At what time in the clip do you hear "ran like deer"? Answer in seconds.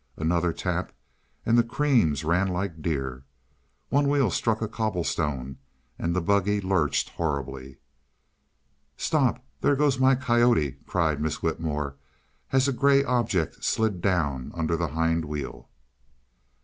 2.23-3.23